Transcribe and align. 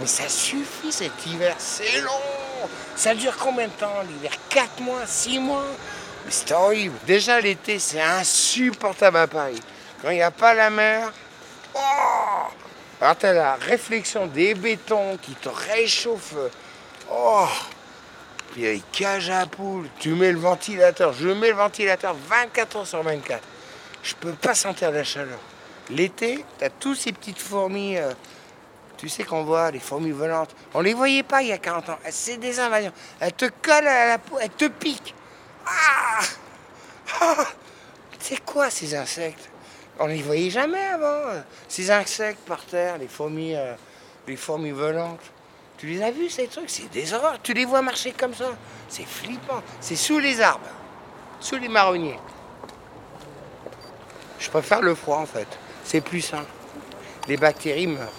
Mais 0.00 0.06
ça 0.06 0.28
suffit 0.28 0.90
cet 0.90 1.26
hiver, 1.26 1.54
c'est 1.58 2.00
long. 2.00 2.10
Ça 2.96 3.14
dure 3.14 3.36
combien 3.36 3.66
de 3.66 3.72
temps 3.72 4.02
l'hiver? 4.08 4.32
4 4.48 4.80
mois, 4.80 5.06
6 5.06 5.38
mois? 5.38 5.66
Mais 6.24 6.30
c'est 6.30 6.52
horrible. 6.52 6.96
Déjà 7.06 7.40
l'été, 7.40 7.78
c'est 7.78 8.00
insupportable 8.00 9.18
à 9.18 9.26
Paris. 9.26 9.60
Quand 10.00 10.10
il 10.10 10.16
n'y 10.16 10.22
a 10.22 10.30
pas 10.30 10.54
la 10.54 10.70
mer, 10.70 11.12
oh 11.74 11.78
Alors 13.00 13.16
t'as 13.16 13.32
la 13.34 13.54
réflexion 13.56 14.26
des 14.26 14.54
bétons 14.54 15.18
qui 15.20 15.32
te 15.32 15.50
réchauffent. 15.50 16.34
Oh 17.10 17.46
Puis 18.52 18.62
il 18.62 18.64
y 18.64 18.68
a 18.68 18.72
les 18.72 18.82
cages 18.92 19.28
à 19.28 19.44
poules, 19.46 19.88
tu 19.98 20.10
mets 20.10 20.32
le 20.32 20.38
ventilateur, 20.38 21.12
je 21.12 21.28
mets 21.28 21.50
le 21.50 21.56
ventilateur 21.56 22.14
24 22.28 22.76
heures 22.76 22.86
sur 22.86 23.02
24. 23.02 23.42
Je 24.02 24.14
peux 24.14 24.32
pas 24.32 24.54
sentir 24.54 24.90
la 24.92 25.04
chaleur. 25.04 25.38
L'été, 25.90 26.44
t'as 26.58 26.70
tous 26.70 26.94
ces 26.94 27.12
petites 27.12 27.38
fourmis. 27.38 27.98
euh, 27.98 28.12
tu 29.00 29.08
sais 29.08 29.24
qu'on 29.24 29.44
voit 29.44 29.70
les 29.70 29.78
fourmis 29.80 30.10
volantes. 30.10 30.54
On 30.74 30.82
les 30.82 30.92
voyait 30.92 31.22
pas 31.22 31.40
il 31.40 31.48
y 31.48 31.52
a 31.52 31.58
40 31.58 31.88
ans. 31.88 31.98
C'est 32.10 32.36
des 32.36 32.60
invasions. 32.60 32.92
Elles 33.18 33.32
te 33.32 33.46
collent 33.46 33.86
à 33.88 34.06
la 34.08 34.18
peau, 34.18 34.38
elles 34.38 34.50
te 34.50 34.66
piquent. 34.68 35.14
Ah 35.66 36.20
Ah 37.22 37.44
C'est 38.18 38.44
quoi 38.44 38.68
ces 38.68 38.94
insectes? 38.94 39.48
On 39.98 40.06
les 40.06 40.20
voyait 40.22 40.50
jamais 40.50 40.84
avant. 40.84 41.06
euh, 41.30 41.40
Ces 41.66 41.90
insectes 41.90 42.46
par 42.46 42.62
terre, 42.64 42.98
les 42.98 43.08
fourmis, 43.08 43.54
euh, 43.56 43.74
les 44.26 44.36
fourmis 44.36 44.70
volantes. 44.70 45.20
Tu 45.78 45.86
les 45.86 46.02
as 46.02 46.10
vus 46.10 46.28
ces 46.28 46.46
trucs? 46.46 46.68
C'est 46.68 46.90
des 46.90 47.14
horreurs. 47.14 47.38
Tu 47.42 47.54
les 47.54 47.64
vois 47.64 47.80
marcher 47.80 48.12
comme 48.12 48.34
ça. 48.34 48.50
C'est 48.90 49.06
flippant. 49.06 49.62
C'est 49.80 49.96
sous 49.96 50.18
les 50.18 50.42
arbres, 50.42 50.66
sous 51.40 51.56
les 51.56 51.68
marronniers. 51.68 52.18
Je 54.38 54.50
préfère 54.50 54.82
le 54.82 54.94
froid 54.94 55.18
en 55.18 55.26
fait. 55.26 55.48
C'est 55.84 56.02
plus 56.02 56.20
sain. 56.20 56.44
Les 57.28 57.38
bactéries 57.38 57.86
meurent. 57.86 58.12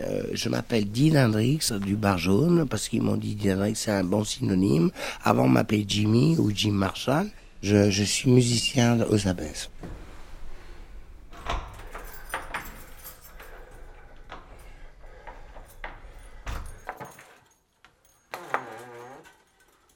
Euh, 0.00 0.22
je 0.32 0.48
m'appelle 0.48 0.90
Dean 0.90 1.16
Hendrix 1.16 1.70
du 1.84 1.96
Bar 1.96 2.18
Jaune 2.18 2.66
parce 2.68 2.88
qu'ils 2.88 3.02
m'ont 3.02 3.16
dit 3.16 3.34
Dean 3.34 3.54
Hendrix 3.54 3.74
c'est 3.76 3.90
un 3.90 4.04
bon 4.04 4.24
synonyme. 4.24 4.90
Avant 5.24 5.44
on 5.44 5.48
m'appelait 5.48 5.84
Jimmy 5.86 6.36
ou 6.38 6.50
Jim 6.54 6.72
Marshall. 6.72 7.26
Je, 7.62 7.90
je 7.90 8.04
suis 8.04 8.30
musicien 8.30 8.98
aux 9.10 9.26
abbesses. 9.26 9.70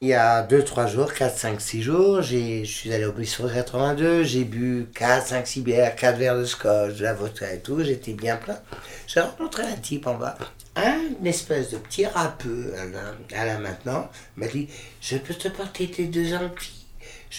Il 0.02 0.08
y 0.08 0.14
a 0.14 0.42
2-3 0.42 0.88
jours, 0.88 1.14
4, 1.14 1.38
5, 1.38 1.60
6 1.60 1.82
jours, 1.82 2.22
je 2.22 2.64
suis 2.64 2.92
allé 2.92 3.04
au 3.04 3.12
bistrot 3.12 3.46
82, 3.46 4.24
j'ai 4.24 4.42
bu 4.42 4.88
4, 4.96 5.28
5, 5.28 5.46
6 5.46 5.60
bières, 5.60 5.94
4 5.94 6.18
verres 6.18 6.36
de 6.38 6.44
scotch, 6.44 6.94
de 6.94 7.04
la 7.04 7.14
vodka 7.14 7.52
et 7.52 7.60
tout, 7.60 7.84
j'étais 7.84 8.12
bien 8.12 8.34
plein. 8.34 8.58
J'ai 9.06 9.20
rencontré 9.20 9.62
un 9.62 9.76
type 9.76 10.08
en 10.08 10.14
bas, 10.14 10.36
un 10.74 11.24
espèce 11.24 11.70
de 11.70 11.76
petit 11.76 12.04
rappeux, 12.04 12.74
à 12.76 12.84
la, 12.86 13.40
à 13.40 13.46
la 13.46 13.58
maintenant, 13.60 14.10
m'a 14.34 14.48
dit 14.48 14.66
Je 15.00 15.18
peux 15.18 15.34
te 15.34 15.46
porter 15.46 15.88
tes 15.88 16.06
deux 16.06 16.34
amplis. 16.34 16.84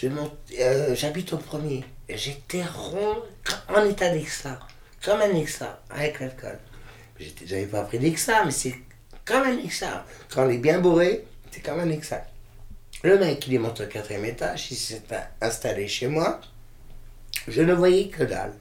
Euh, 0.06 0.96
J'habite 0.96 1.34
au 1.34 1.38
premier. 1.40 1.84
J'étais 2.08 2.64
rond, 2.64 3.18
en 3.76 3.84
état 3.84 4.10
d'extra, 4.10 4.58
comme 5.04 5.20
un 5.20 5.36
extra, 5.36 5.82
avec 5.90 6.22
l'alcool. 6.22 6.60
J'avais 7.46 7.66
pas 7.66 7.82
pris 7.82 8.00
d'extra, 8.00 8.46
mais 8.46 8.52
c'est 8.52 8.76
comme 9.26 9.44
un 9.44 9.58
extra. 9.58 10.06
Quand 10.34 10.46
on 10.46 10.50
est 10.50 10.60
bien 10.60 10.80
bourré, 10.80 11.26
c'est 11.52 11.60
comme 11.60 11.82
un 11.82 11.90
extra. 11.90 12.22
Le 13.04 13.20
mec, 13.20 13.46
il 13.48 13.54
est 13.54 13.60
monté 13.60 13.84
au 13.84 13.88
quatrième 13.88 14.24
étage, 14.24 14.72
il 14.72 14.78
s'est 14.78 15.02
installé 15.42 15.90
chez 15.90 16.08
moi. 16.08 16.40
Je 17.50 17.62
ne 17.62 17.74
voyais 17.74 18.08
que 18.08 18.24
dalle. 18.24 18.54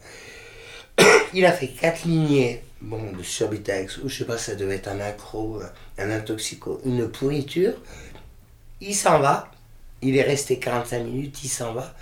Il 1.34 1.46
a 1.46 1.52
fait 1.52 1.68
quatre 1.68 2.04
lignées 2.04 2.62
bon, 2.80 3.12
de 3.12 3.22
Surbitex, 3.22 3.98
ou 3.98 4.08
je 4.08 4.18
sais 4.18 4.24
pas, 4.24 4.38
ça 4.38 4.56
devait 4.56 4.74
être 4.74 4.88
un 4.88 4.98
accro, 4.98 5.62
un 5.96 6.10
intoxico, 6.10 6.80
une 6.84 7.08
pourriture. 7.08 7.74
Il 8.80 8.96
s'en 8.96 9.20
va. 9.20 9.48
Il 10.02 10.16
est 10.16 10.22
resté 10.22 10.58
45 10.58 11.04
minutes, 11.04 11.44
il 11.44 11.48
s'en 11.48 11.72
va. 11.72 11.94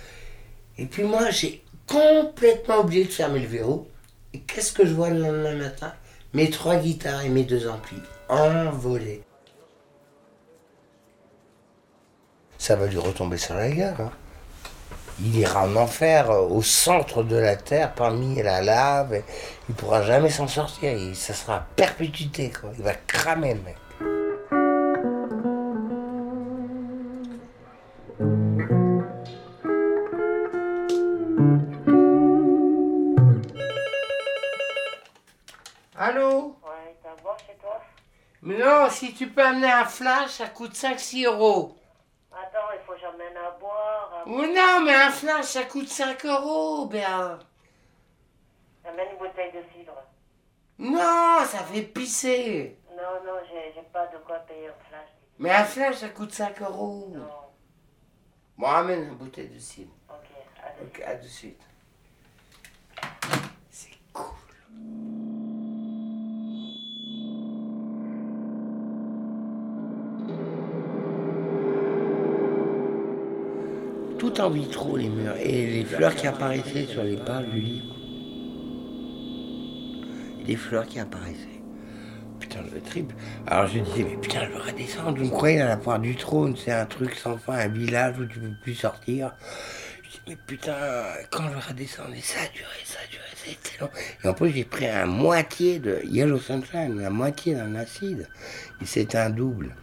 Et 0.79 0.85
puis 0.85 1.03
moi, 1.03 1.29
j'ai 1.29 1.63
complètement 1.85 2.79
oublié 2.79 3.03
de 3.05 3.11
fermer 3.11 3.41
le 3.41 3.47
verrou. 3.47 3.87
Et 4.33 4.39
qu'est-ce 4.39 4.73
que 4.73 4.85
je 4.85 4.93
vois 4.93 5.11
le 5.11 5.19
lendemain 5.19 5.55
matin? 5.55 5.93
Mes 6.33 6.49
trois 6.49 6.77
guitares 6.77 7.23
et 7.23 7.29
mes 7.29 7.43
deux 7.43 7.67
amplis 7.67 8.01
envolés. 8.27 9.21
Ça 12.61 12.75
va 12.75 12.85
lui 12.85 12.99
retomber 12.99 13.37
sur 13.37 13.55
la 13.55 13.69
gueule. 13.71 13.95
hein. 13.99 14.11
Il 15.19 15.35
ira 15.35 15.63
en 15.65 15.75
enfer, 15.75 16.29
euh, 16.29 16.41
au 16.41 16.61
centre 16.61 17.23
de 17.23 17.35
la 17.35 17.55
terre, 17.55 17.93
parmi 17.93 18.41
la 18.41 18.61
lave. 18.61 19.15
et 19.15 19.23
il 19.67 19.73
pourra 19.73 20.03
jamais 20.03 20.29
s'en 20.29 20.47
sortir. 20.47 20.95
Ça 21.15 21.33
sera 21.33 21.55
à 21.55 21.65
perpétuité. 21.75 22.51
Quoi. 22.51 22.69
Il 22.77 22.83
va 22.83 22.93
cramer, 22.93 23.55
le 23.55 23.61
mec. 23.61 23.77
Allô? 35.95 36.57
Ouais, 36.63 36.95
t'as 37.03 37.21
boire 37.21 37.37
chez 37.39 37.55
toi? 37.61 37.81
Mais 38.41 38.57
non, 38.57 38.89
si 38.89 39.13
tu 39.13 39.27
peux 39.27 39.43
amener 39.43 39.71
un 39.71 39.85
flash, 39.85 40.31
ça 40.31 40.47
coûte 40.47 40.73
5-6 40.73 41.25
euros. 41.25 41.75
Attends, 42.31 42.71
il 42.73 42.79
faut 42.85 42.93
que 42.93 42.99
j'emmène 42.99 43.37
à 43.37 43.51
Ou 44.31 44.41
non, 44.45 44.79
mais 44.85 44.93
un 44.95 45.11
flash, 45.11 45.43
ça 45.45 45.63
coûte 45.65 45.89
5 45.89 46.25
euros, 46.25 46.85
bien. 46.85 47.37
Amène 48.85 49.07
une 49.11 49.17
bouteille 49.17 49.51
de 49.51 49.61
cidre. 49.75 50.01
Non, 50.79 51.39
ça 51.45 51.59
fait 51.65 51.81
pisser. 51.81 52.77
Non, 52.91 53.25
non, 53.25 53.39
j'ai 53.49 53.73
j'ai 53.75 53.81
pas 53.91 54.07
de 54.07 54.17
quoi 54.19 54.37
payer 54.39 54.69
un 54.69 54.73
flash. 54.87 55.09
Mais 55.37 55.51
un 55.51 55.65
flash, 55.65 55.95
ça 55.97 56.07
coûte 56.09 56.31
5 56.33 56.61
euros. 56.61 57.09
Non, 57.13 57.27
Bon, 58.57 58.67
amène 58.67 59.03
une 59.09 59.15
bouteille 59.15 59.49
de 59.49 59.59
cidre. 59.59 59.91
ok, 60.07 60.29
allez. 60.63 60.87
Ok, 60.87 61.01
à 61.05 61.15
de 61.15 61.27
suite. 61.27 61.61
C'est 63.69 63.89
cool. 64.13 64.37
Tout 74.33 74.41
en 74.41 74.49
les 74.95 75.09
murs. 75.09 75.35
Et 75.37 75.67
les 75.67 75.83
fleurs 75.83 76.15
qui 76.15 76.27
apparaissaient 76.27 76.85
sur 76.85 77.03
les 77.03 77.17
pages 77.17 77.47
du 77.47 77.59
livre. 77.59 77.95
Les 80.45 80.55
fleurs 80.55 80.85
qui 80.85 80.99
apparaissaient. 80.99 81.61
Putain, 82.39 82.61
le 82.73 82.81
trip. 82.81 83.11
Alors 83.45 83.67
je 83.67 83.79
disais, 83.79 84.03
mais 84.03 84.15
putain, 84.17 84.45
je 84.45 84.51
veux 84.51 84.61
redescendre. 84.61 85.17
Vous 85.17 85.25
me 85.25 85.29
croyez 85.29 85.59
dans 85.59 85.67
la 85.67 85.77
poire 85.77 85.99
du 85.99 86.15
trône, 86.15 86.55
c'est 86.55 86.71
un 86.71 86.85
truc 86.85 87.13
sans 87.15 87.37
fin, 87.37 87.53
un 87.53 87.67
village 87.67 88.19
où 88.19 88.25
tu 88.25 88.39
peux 88.39 88.53
plus 88.63 88.75
sortir. 88.75 89.33
Je 90.03 90.09
dis, 90.09 90.21
mais 90.29 90.37
putain, 90.47 90.77
quand 91.29 91.43
je 91.49 91.67
redescendais, 91.67 92.21
ça 92.21 92.39
a 92.39 92.47
duré, 92.53 92.65
ça 92.85 92.99
a 93.03 93.11
duré, 93.11 93.23
c'était 93.35 93.81
long. 93.81 93.89
Et 94.23 94.27
en 94.27 94.33
plus, 94.33 94.51
j'ai 94.51 94.65
pris 94.65 94.87
un 94.87 95.05
moitié 95.05 95.79
de 95.79 95.99
Yellow 96.05 96.39
Sunshine, 96.39 96.99
la 96.99 97.09
moitié 97.09 97.55
d'un 97.55 97.75
acide. 97.75 98.27
Et 98.81 98.85
c'était 98.85 99.17
un 99.17 99.29
double. 99.29 99.75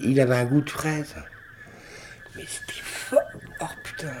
Il 0.00 0.18
avait 0.20 0.36
un 0.36 0.44
goût 0.46 0.62
de 0.62 0.70
fraise. 0.70 1.14
Mais 2.34 2.44
c'était 2.46 2.80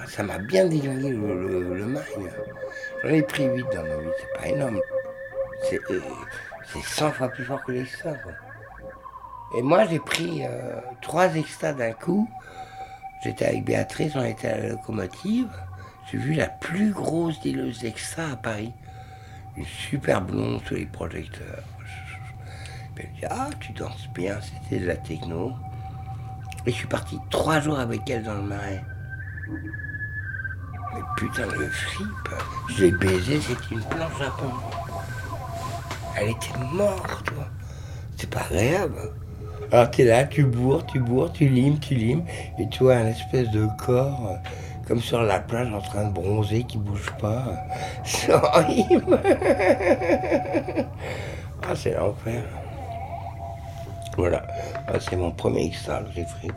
ça 0.06 0.22
m'a 0.22 0.38
bien 0.38 0.66
déglingué 0.66 1.10
le, 1.10 1.74
le. 1.74 1.94
J'en 3.02 3.08
ai 3.08 3.22
pris 3.22 3.44
8 3.44 3.62
dans 3.74 3.82
ma 3.82 3.96
vie, 3.96 4.08
c'est 4.18 4.40
pas 4.40 4.48
énorme. 4.48 4.80
C'est 5.68 5.80
euh, 5.90 6.00
c'est 6.72 6.82
100 6.82 7.12
fois 7.12 7.28
plus 7.28 7.44
fort 7.44 7.62
que 7.64 7.72
l'extra. 7.72 8.12
quoi. 8.12 8.32
Et 9.56 9.62
moi, 9.62 9.86
j'ai 9.86 9.98
pris 9.98 10.44
euh, 10.44 10.80
trois 11.00 11.34
extras 11.36 11.72
d'un 11.72 11.92
coup. 11.92 12.28
J'étais 13.22 13.46
avec 13.46 13.64
Béatrice, 13.64 14.12
on 14.16 14.24
était 14.24 14.48
à 14.48 14.58
la 14.58 14.68
locomotive. 14.70 15.48
J'ai 16.10 16.18
vu 16.18 16.34
la 16.34 16.48
plus 16.48 16.92
grosse 16.92 17.40
dealeuse 17.40 17.80
d'extra 17.80 18.32
à 18.32 18.36
Paris. 18.36 18.72
Une 19.56 19.64
super 19.64 20.20
blonde 20.20 20.60
sous 20.66 20.74
les 20.74 20.86
projecteurs. 20.86 21.62
Puis 22.94 23.04
elle 23.04 23.10
me 23.10 23.16
dit 23.20 23.26
Ah, 23.30 23.50
tu 23.60 23.72
danses 23.72 24.08
bien, 24.14 24.38
c'était 24.40 24.80
de 24.82 24.86
la 24.86 24.96
techno. 24.96 25.52
Et 26.66 26.70
je 26.72 26.76
suis 26.76 26.86
parti 26.86 27.18
trois 27.30 27.60
jours 27.60 27.78
avec 27.78 28.08
elle 28.10 28.24
dans 28.24 28.34
le 28.34 28.42
marais. 28.42 28.82
Mais 29.48 31.00
putain, 31.16 31.46
le 31.46 31.68
flip, 31.68 32.28
je 32.70 32.84
l'ai 32.84 32.90
baisé, 32.92 33.40
c'était 33.40 33.74
une 33.74 33.82
planche 33.82 34.20
à 34.20 34.30
pont. 34.30 34.52
Elle 36.18 36.30
était 36.30 36.58
morte, 36.72 37.24
toi. 37.26 37.44
C'est 38.16 38.30
pas 38.30 38.40
agréable. 38.50 38.94
Alors 39.72 39.90
t'es 39.90 40.04
là, 40.04 40.24
tu 40.24 40.44
bourres, 40.44 40.86
tu 40.86 41.00
bourres, 41.00 41.32
tu 41.32 41.48
limes, 41.48 41.78
tu 41.78 41.94
limes, 41.94 42.24
et 42.58 42.68
tu 42.68 42.84
vois 42.84 42.94
un 42.96 43.06
espèce 43.06 43.50
de 43.50 43.66
corps, 43.84 44.30
euh, 44.30 44.48
comme 44.86 45.00
sur 45.00 45.20
la 45.22 45.40
plage, 45.40 45.72
en 45.72 45.80
train 45.80 46.04
de 46.04 46.12
bronzer, 46.12 46.62
qui 46.64 46.78
bouge 46.78 47.12
pas. 47.20 47.44
C'est 48.04 48.32
horrible. 48.32 49.18
ah, 51.68 51.74
c'est 51.74 51.94
l'enfer. 51.94 52.42
Voilà, 54.16 54.42
Ah, 54.86 54.98
c'est 55.00 55.16
mon 55.16 55.30
premier 55.32 55.66
extra, 55.66 56.00
j'ai 56.14 56.24
pris. 56.24 56.48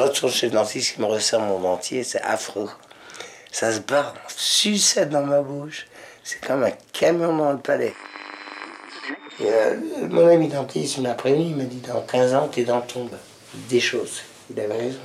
Retourne 0.00 0.32
chez 0.32 0.46
le 0.46 0.52
dentiste 0.52 0.94
qui 0.94 1.00
me 1.00 1.06
resserre 1.06 1.40
mon 1.40 1.58
dentier, 1.58 2.04
c'est 2.04 2.22
affreux. 2.22 2.70
Ça 3.52 3.72
se 3.72 3.80
barre 3.80 4.14
en 4.14 4.28
sucette 4.28 5.10
dans 5.10 5.24
ma 5.24 5.40
bouche. 5.40 5.86
C'est 6.22 6.40
comme 6.44 6.64
un 6.64 6.72
camion 6.92 7.36
dans 7.36 7.52
le 7.52 7.58
palais. 7.58 7.94
Et, 9.40 9.46
euh, 9.46 9.76
mon 10.08 10.28
ami 10.28 10.48
dentiste 10.48 10.98
m'a 10.98 11.14
prévenu, 11.14 11.46
il 11.46 11.56
m'a 11.56 11.64
dit 11.64 11.80
dans 11.80 12.02
15 12.02 12.34
ans, 12.34 12.48
tes 12.48 12.64
dents 12.64 12.82
tombent. 12.82 13.16
Des 13.68 13.80
choses. 13.80 14.22
Il 14.50 14.60
avait 14.60 14.76
raison. 14.76 15.00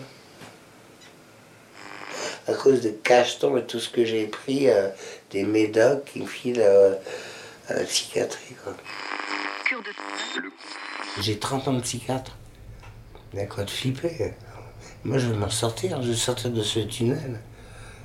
À 2.48 2.54
cause 2.54 2.82
de 2.82 2.90
cachetons 2.90 3.58
et 3.58 3.66
tout 3.66 3.80
ce 3.80 3.90
que 3.90 4.06
j'ai 4.06 4.28
pris, 4.28 4.70
euh, 4.70 4.90
des 5.32 5.44
médocs 5.44 6.06
qui 6.06 6.20
me 6.20 6.28
filent 6.28 6.62
euh, 6.62 6.94
à 7.70 7.74
la 7.74 7.84
psychiatrie. 7.86 8.56
J'ai 11.22 11.40
30 11.40 11.68
ans 11.70 11.74
de 11.74 11.82
psychiatre. 11.82 12.38
Quoi 13.50 13.64
de 13.64 13.70
flipper. 13.70 14.34
Moi, 15.06 15.18
je 15.20 15.28
veux 15.28 15.36
m'en 15.38 15.50
sortir. 15.50 16.02
Je 16.02 16.10
veux 16.10 16.16
sortir 16.16 16.52
de 16.52 16.62
ce 16.64 16.80
tunnel. 16.80 17.40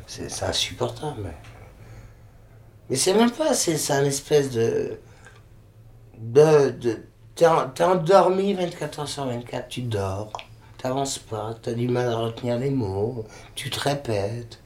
C'est 0.07 0.43
insupportable. 0.43 1.33
Mais, 2.89 2.97
c'est 2.97 3.15
même 3.15 3.31
pas, 3.31 3.55
c'est 3.55 3.93
un 3.93 4.05
espèce 4.05 4.51
de. 4.51 4.99
de, 6.19 6.71
de 6.71 7.03
T'es 7.37 7.47
en- 7.47 7.71
t'es 7.71 7.85
endormi 7.85 8.53
24 8.53 8.99
heures 9.01 9.09
sur 9.09 9.25
24, 9.25 9.69
tu 9.69 9.83
dors. 9.83 10.33
T'avances 10.77 11.19
pas, 11.19 11.57
t'as 11.63 11.73
du 11.73 11.89
mal 11.89 12.09
à 12.11 12.17
retenir 12.17 12.59
les 12.59 12.71
mots, 12.71 13.25
tu 13.55 13.71
te 13.71 13.81
répètes. 13.81 14.61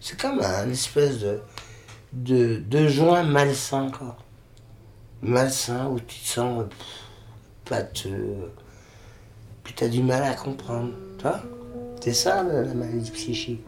C'est 0.00 0.18
comme 0.18 0.40
un 0.40 0.68
espèce 0.70 1.18
de. 1.20 1.40
de, 2.12 2.56
de 2.66 2.88
joint 2.88 3.22
malsain, 3.22 3.90
quoi. 3.90 4.16
Malsain 5.22 5.86
où 5.88 6.00
tu 6.00 6.18
te 6.20 6.26
sens 6.26 6.64
pâteux. 7.66 8.52
Puis 9.62 9.74
t'as 9.74 9.88
du 9.88 10.02
mal 10.02 10.22
à 10.24 10.34
comprendre. 10.34 10.92
Tu 11.18 11.22
vois 11.22 11.40
C'est 12.00 12.12
ça 12.12 12.42
la, 12.42 12.62
la 12.62 12.74
maladie 12.74 13.10
psychique. 13.12 13.64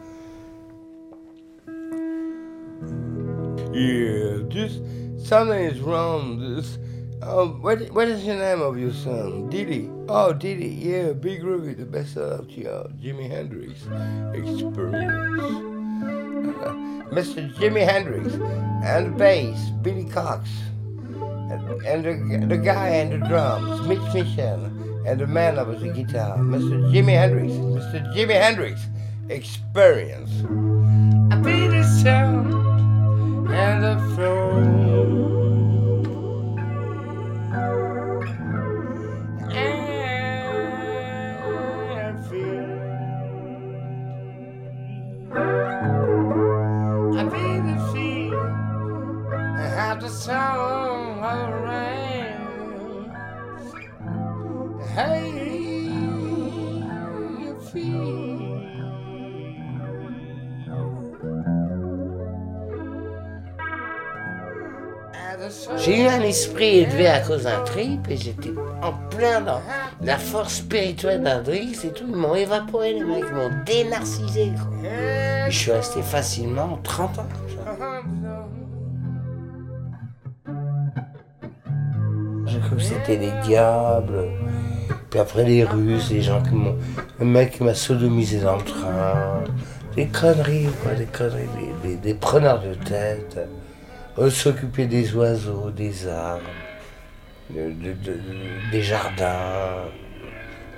Yeah, 3.73 4.43
just 4.49 4.81
something 5.17 5.59
is 5.59 5.79
wrong. 5.79 6.39
This, 6.39 6.77
um, 7.21 7.61
what 7.61 7.79
what 7.91 8.07
is 8.07 8.25
the 8.25 8.35
name 8.35 8.61
of 8.61 8.77
your 8.77 8.93
son? 8.93 9.49
Diddy. 9.49 9.89
Oh, 10.09 10.33
Diddy. 10.33 10.67
Yeah, 10.67 11.13
Big 11.13 11.43
Ruby, 11.43 11.73
the 11.73 11.85
best 11.85 12.17
of 12.17 12.41
uh, 12.41 12.87
Jimi 12.99 13.29
Hendrix 13.29 13.81
experience. 14.33 15.67
Mr. 17.11 17.53
Jimi 17.55 17.85
Hendrix 17.85 18.33
and 18.83 19.07
the 19.07 19.17
bass, 19.17 19.69
Billy 19.81 20.05
Cox, 20.05 20.49
and, 21.51 21.81
and 21.85 22.05
the, 22.05 22.55
the 22.55 22.57
guy 22.57 22.87
and 22.87 23.11
the 23.11 23.27
drums, 23.27 23.85
Mitch 23.85 23.99
Michel, 24.13 24.71
and 25.05 25.19
the 25.19 25.27
man 25.27 25.57
of 25.57 25.79
the 25.79 25.87
guitar, 25.89 26.37
Mr. 26.37 26.91
Jimi 26.91 27.13
Hendrix. 27.13 27.53
Mr. 27.53 28.13
Jimi 28.13 28.33
Hendrix 28.33 28.87
experience. 29.29 30.31
I 31.31 31.37
beat 31.37 31.67
the 31.67 31.83
sound 31.83 32.53
and 33.51 33.83
the 33.83 34.15
flow. 34.15 34.80
J'ai 65.77 66.03
eu 66.03 66.07
un 66.07 66.21
esprit 66.21 66.79
élevé 66.79 67.07
à 67.07 67.19
cause 67.19 67.43
d'un 67.43 67.61
trip 67.63 68.07
et 68.09 68.17
j'étais 68.17 68.51
en 68.81 68.93
plein 69.09 69.41
dans 69.41 69.61
la 70.01 70.17
force 70.17 70.55
spirituelle 70.55 71.23
d'Hendrix 71.23 71.77
et 71.83 71.89
tout. 71.89 72.03
Ils 72.07 72.15
m'ont 72.15 72.35
évaporé, 72.35 72.93
les 72.93 73.03
mecs, 73.03 73.23
ils 73.27 73.35
m'ont 73.35 73.49
dénarcisé. 73.65 74.51
je 75.49 75.57
suis 75.57 75.71
resté 75.71 76.01
facilement 76.01 76.79
30 76.83 77.19
ans 77.19 77.25
comme 77.33 77.49
ça. 77.65 77.77
J'ai 82.45 82.59
cru 82.59 82.75
que 82.75 82.81
c'était 82.81 83.17
les 83.17 83.31
diables. 83.43 84.25
Puis 85.09 85.19
après 85.19 85.43
les 85.43 85.63
Russes, 85.63 86.09
les 86.11 86.21
gens 86.21 86.41
qui 86.41 86.53
m'ont. 86.53 86.75
Le 87.19 87.25
mec 87.25 87.51
qui 87.57 87.63
m'a 87.63 87.73
sodomisé 87.73 88.39
dans 88.39 88.57
le 88.57 88.63
train. 88.63 89.43
Des 89.95 90.07
conneries, 90.07 90.67
quoi, 90.83 90.93
des 90.93 91.05
conneries, 91.05 91.47
des, 91.83 91.89
des- 91.89 91.95
des 91.97 92.13
preneurs 92.13 92.61
de 92.61 92.73
tête. 92.75 93.39
Eux 94.17 94.29
s'occuper 94.29 94.87
des 94.87 95.13
oiseaux, 95.15 95.71
des 95.71 96.07
arbres, 96.07 96.43
de- 97.49 97.71
de- 97.71 97.93
de- 97.93 98.13
de- 98.13 98.71
des 98.71 98.81
jardins. 98.83 99.85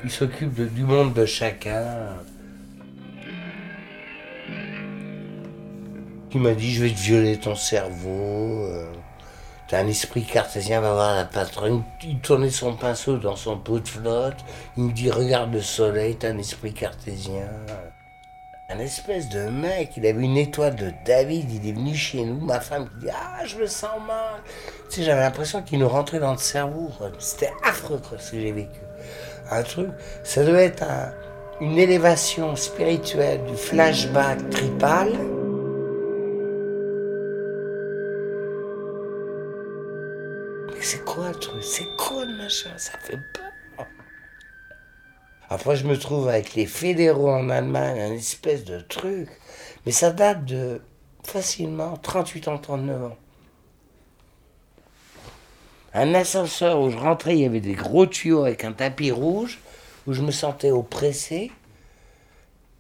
Ils 0.03 0.11
s'occupent 0.11 0.53
de- 0.53 0.65
du 0.65 0.83
monde 0.83 1.13
de 1.13 1.25
chacun. 1.25 1.85
Il 6.35 6.41
m'a 6.41 6.53
dit, 6.53 6.71
je 6.73 6.83
vais 6.83 6.89
te 6.91 6.99
violer 6.99 7.37
ton 7.39 7.55
cerveau. 7.55 8.65
euh, 8.65 8.91
T'as 9.69 9.79
un 9.81 9.87
esprit 9.87 10.23
cartésien, 10.23 10.81
va 10.81 10.93
voir 10.93 11.15
la 11.15 11.25
patronne. 11.25 11.83
Il 12.03 12.19
tournait 12.19 12.49
son 12.51 12.75
pinceau 12.75 13.17
dans 13.17 13.35
son 13.35 13.57
pot 13.57 13.79
de 13.79 13.87
flotte. 13.87 14.37
Il 14.77 14.83
me 14.83 14.91
dit, 14.91 15.09
regarde 15.09 15.53
le 15.53 15.61
soleil, 15.61 16.15
t'as 16.15 16.29
un 16.29 16.37
esprit 16.37 16.73
cartésien. 16.73 17.47
Un 18.69 18.79
espèce 18.79 19.29
de 19.29 19.49
mec, 19.49 19.91
il 19.97 20.05
avait 20.05 20.23
une 20.23 20.37
étoile 20.37 20.75
de 20.75 20.91
David, 21.05 21.51
il 21.51 21.69
est 21.69 21.73
venu 21.73 21.93
chez 21.93 22.23
nous, 22.23 22.39
ma 22.39 22.59
femme 22.59 22.87
qui 22.89 23.05
dit 23.05 23.11
Ah, 23.13 23.45
je 23.45 23.57
me 23.57 23.67
sens 23.67 23.99
mal. 24.07 24.41
Tu 24.89 24.97
sais, 24.97 25.03
j'avais 25.03 25.21
l'impression 25.21 25.61
qu'il 25.61 25.79
nous 25.79 25.89
rentrait 25.89 26.19
dans 26.19 26.31
le 26.31 26.37
cerveau. 26.37 26.89
C'était 27.19 27.51
affreux 27.63 27.99
ce 28.19 28.31
que 28.31 28.39
j'ai 28.39 28.51
vécu. 28.51 28.79
Un 29.51 29.63
truc, 29.63 29.89
ça 30.23 30.43
devait 30.43 30.65
être 30.65 30.83
un- 30.83 31.11
une 31.61 31.77
élévation 31.77 32.55
spirituelle 32.55 33.43
du 33.45 33.55
flashback 33.55 34.49
tripal. 34.49 35.09
Mais 40.73 40.81
c'est 40.81 41.03
quoi 41.03 41.29
le 41.29 41.35
truc? 41.35 41.63
C'est 41.63 41.95
quoi 41.97 42.25
le 42.25 42.35
machin? 42.37 42.71
Ça 42.77 42.93
fait 42.99 43.17
peur. 43.33 43.43
Après, 45.53 45.75
je 45.75 45.85
me 45.85 45.99
trouve 45.99 46.29
avec 46.29 46.55
les 46.55 46.65
fédéraux 46.65 47.29
en 47.29 47.47
Allemagne, 47.51 47.99
un 47.99 48.13
espèce 48.13 48.63
de 48.63 48.79
truc. 48.79 49.29
Mais 49.85 49.91
ça 49.91 50.09
date 50.09 50.45
de 50.45 50.81
facilement 51.23 51.95
38 51.95 52.47
ans, 52.47 52.57
39 52.57 53.03
ans. 53.03 53.17
Un 55.93 56.15
ascenseur 56.15 56.81
où 56.81 56.89
je 56.89 56.97
rentrais, 56.97 57.35
il 57.35 57.41
y 57.41 57.45
avait 57.45 57.59
des 57.59 57.75
gros 57.75 58.07
tuyaux 58.07 58.45
avec 58.45 58.63
un 58.63 58.71
tapis 58.71 59.11
rouge, 59.11 59.59
où 60.07 60.13
je 60.13 60.23
me 60.23 60.31
sentais 60.31 60.71
oppressé. 60.71 61.51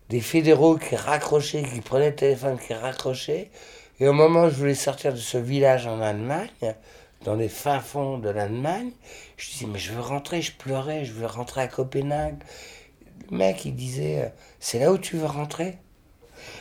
Des 0.09 0.19
fédéraux 0.19 0.77
qui 0.77 0.95
raccrochaient, 0.95 1.61
qui 1.61 1.81
prenaient 1.81 2.09
le 2.09 2.15
téléphone, 2.15 2.57
qui 2.57 2.73
raccrochaient. 2.73 3.51
Et 3.99 4.07
au 4.07 4.13
moment 4.13 4.45
où 4.45 4.49
je 4.49 4.55
voulais 4.55 4.73
sortir 4.73 5.13
de 5.13 5.19
ce 5.19 5.37
village 5.37 5.85
en 5.85 6.01
Allemagne, 6.01 6.49
dans 7.23 7.35
les 7.35 7.49
fins 7.49 7.79
fonds 7.79 8.17
de 8.17 8.29
l'Allemagne, 8.29 8.91
je 9.37 9.51
disais, 9.51 9.65
mais 9.65 9.79
je 9.79 9.93
veux 9.93 10.01
rentrer, 10.01 10.41
je 10.41 10.51
pleurais, 10.51 11.05
je 11.05 11.13
veux 11.13 11.25
rentrer 11.25 11.61
à 11.61 11.67
Copenhague. 11.67 12.43
Le 13.31 13.37
mec, 13.37 13.65
il 13.65 13.75
disait, 13.75 14.23
euh, 14.23 14.29
c'est 14.59 14.79
là 14.79 14.91
où 14.91 14.97
tu 14.97 15.17
veux 15.17 15.25
rentrer? 15.25 15.77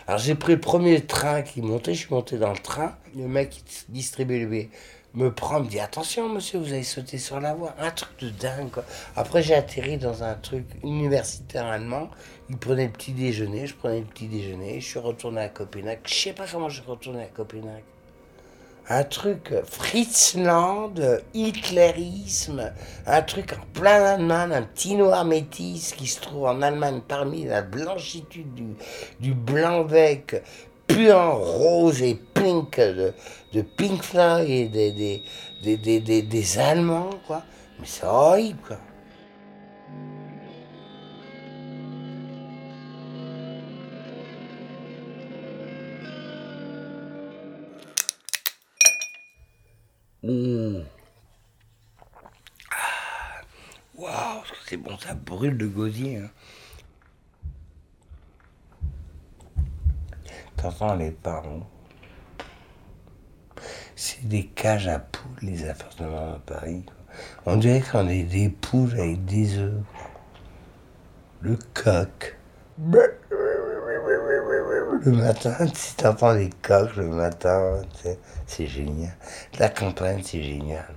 Alors 0.07 0.21
j'ai 0.21 0.37
pris 0.37 0.53
le 0.53 0.61
premier 0.61 1.01
train 1.01 1.43
qui 1.43 1.61
montait, 1.61 1.95
je 1.95 2.01
suis 2.07 2.15
monté 2.15 2.39
dans 2.39 2.53
le 2.53 2.59
train. 2.59 2.97
Le 3.17 3.27
mec 3.27 3.51
qui 3.51 3.63
distribue 3.89 4.39
les 4.39 4.47
billets 4.47 4.71
me 5.15 5.33
prend, 5.33 5.61
me 5.61 5.67
dit, 5.67 5.81
attention 5.81 6.29
monsieur, 6.29 6.59
vous 6.59 6.73
allez 6.73 6.85
sauter 6.85 7.19
sur 7.19 7.41
la 7.41 7.55
voie. 7.55 7.75
Un 7.79 7.91
truc 7.91 8.19
de 8.21 8.31
dingue, 8.31 8.71
quoi. 8.71 8.85
Après, 9.17 9.43
j'ai 9.43 9.55
atterri 9.55 9.99
dans 9.99 10.23
un 10.23 10.35
truc 10.35 10.65
universitaire 10.83 11.67
allemand. 11.67 12.11
Il 12.49 12.57
prenait 12.57 12.87
le 12.87 12.93
petit 12.93 13.13
déjeuner, 13.13 13.67
je 13.67 13.75
prenais 13.75 14.01
le 14.01 14.07
petit 14.07 14.29
déjeuner, 14.29 14.81
je 14.81 14.87
suis 14.87 14.99
retourné 14.99 15.41
à 15.43 15.49
Copenhague. 15.49 16.01
Je 16.05 16.15
sais 16.15 16.33
pas 16.33 16.47
comment 16.51 16.69
je 16.69 16.81
suis 16.81 16.91
retourné 16.91 17.23
à 17.25 17.27
Copenhague 17.27 17.85
un 18.89 19.05
truc 19.05 19.53
Fritzland, 19.65 20.95
hitlérisme, 21.35 22.73
un 23.07 23.23
truc 23.23 23.53
en 23.55 23.65
plein 23.79 24.05
Allemagne, 24.05 24.53
un 24.53 24.63
petit 24.63 24.95
noir 24.97 25.25
métis 25.25 25.93
qui 25.93 26.07
se 26.07 26.21
trouve 26.21 26.45
en 26.47 26.63
Allemagne 26.63 27.01
parmi 27.07 27.45
la 27.45 27.63
blanchitude 27.63 28.53
du, 28.55 28.75
du 29.21 29.35
blanc-bec 29.35 30.43
puant 30.87 31.37
rose 31.39 32.03
et 32.03 32.15
pink 32.35 32.79
de, 32.79 33.15
Pink 33.63 34.03
Floyd 34.03 34.75
et 34.75 34.93
des, 35.63 35.77
des, 35.77 36.01
des- 36.01 36.23
des 36.23 36.59
Allemands, 36.59 37.11
quoi. 37.27 37.43
Mais 37.79 37.87
c'est 37.87 38.05
horrible, 38.05 38.59
quoi. 38.67 38.79
Mmh. 50.23 50.85
Ah. 52.71 53.41
Wow, 53.97 54.45
c'est 54.67 54.77
bon, 54.77 54.97
ça 54.99 55.15
brûle 55.15 55.59
de 55.59 55.67
gosier. 55.67 56.19
Hein. 56.19 56.31
T'entends 60.57 60.95
les 60.95 61.11
parents? 61.11 61.69
C'est 63.97 64.29
des 64.29 64.47
cages 64.47 64.87
à 64.87 65.01
poules, 65.01 65.39
les 65.43 65.69
appartements 65.69 66.35
à 66.35 66.39
Paris. 66.39 66.85
On 67.45 67.57
dirait 67.57 67.81
qu'on 67.83 68.09
est 68.09 68.23
des 68.23 68.49
poules 68.49 68.93
avec 68.93 69.25
des 69.25 69.59
œufs. 69.59 69.83
Le 71.41 71.59
coq. 71.75 72.37
Le 75.05 75.11
matin, 75.11 75.57
si 75.75 75.97
t'entends 75.97 76.33
les 76.33 76.51
coqs 76.63 76.95
le 76.95 77.09
matin, 77.09 77.83
c'est 78.47 78.69
génial. 78.69 79.13
La 79.59 79.69
campagne, 79.69 80.23
c'est 80.23 80.41
génial. 80.41 80.95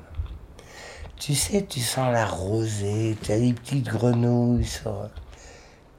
Tu 1.17 1.33
sais, 1.33 1.65
tu 1.65 1.79
sens 1.79 2.13
la 2.13 2.27
rosée, 2.27 3.17
tu 3.23 3.31
as 3.31 3.39
des 3.39 3.53
petites 3.53 3.87
grenouilles 3.87 4.63
sur, 4.63 5.09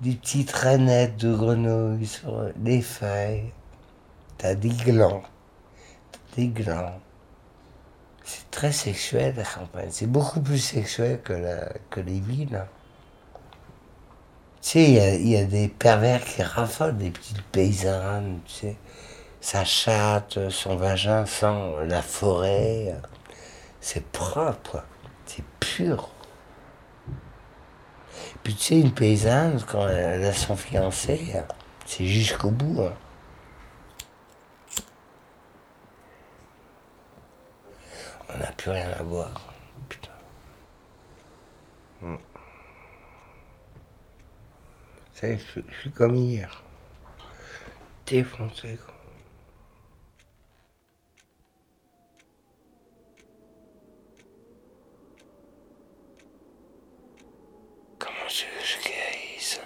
des 0.02 0.14
petites 0.14 0.52
rainettes 0.52 1.16
de 1.16 1.34
grenouilles 1.34 2.06
sur 2.06 2.44
les 2.62 2.80
feuilles. 2.80 3.52
Tu 4.38 4.46
as 4.46 4.54
des 4.54 4.68
glands, 4.68 5.24
t'as 6.12 6.36
des 6.36 6.46
glands. 6.46 7.00
C'est 8.22 8.48
très 8.52 8.70
sexuel 8.70 9.34
la 9.36 9.42
campagne. 9.42 9.88
C'est 9.90 10.06
beaucoup 10.06 10.40
plus 10.40 10.58
sexuel 10.58 11.20
que, 11.22 11.32
la, 11.32 11.72
que 11.90 11.98
les 11.98 12.20
villes. 12.20 12.66
Tu 14.66 14.72
sais, 14.72 15.20
il 15.20 15.28
y 15.28 15.36
a- 15.36 15.44
des 15.44 15.68
pervers 15.68 16.24
qui 16.24 16.42
raffolent 16.42 16.96
des 16.96 17.10
petites 17.10 17.40
paysannes, 17.52 18.40
tu 18.46 18.52
sais. 18.52 18.76
Sa 19.40 19.64
chatte, 19.64 20.50
son 20.50 20.74
vagin 20.74 21.24
sent 21.24 21.86
la 21.86 22.02
forêt. 22.02 22.96
C'est 23.80 24.04
propre, 24.10 24.82
c'est 25.24 25.44
pur. 25.60 26.10
Puis 28.42 28.56
tu 28.56 28.64
sais, 28.64 28.80
une 28.80 28.92
paysanne, 28.92 29.62
quand 29.68 29.86
elle 29.86 30.24
a 30.24 30.32
son 30.32 30.56
fiancé, 30.56 31.32
c'est 31.86 32.06
jusqu'au 32.06 32.50
bout. 32.50 32.82
hein. 32.82 32.94
On 38.34 38.38
n'a 38.38 38.50
plus 38.52 38.70
rien 38.72 38.90
à 38.98 39.02
boire. 39.04 39.45
Je, 45.22 45.36
suis 45.80 45.90
comme 45.90 46.14
hier. 46.14 46.62
Défoncé. 48.04 48.78
Comment 57.98 58.26
tu 58.28 58.44
veux 58.44 58.60
que 58.60 58.66
je 58.66 58.88
guérisse 58.88 59.60